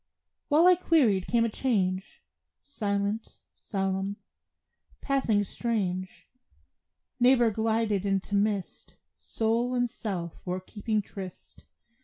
While 0.47 0.65
I 0.65 0.73
queried 0.73 1.27
came 1.27 1.45
a 1.45 1.49
change, 1.49 2.23
Silent, 2.63 3.37
solemn, 3.55 4.17
passing 4.99 5.43
strange; 5.43 6.27
Neighbor 7.19 7.51
glided 7.51 8.03
into 8.03 8.33
mist, 8.33 8.95
Soul 9.19 9.75
and 9.75 9.87
self 9.87 10.43
were 10.43 10.59
keeping 10.59 11.03
tryst. 11.03 11.65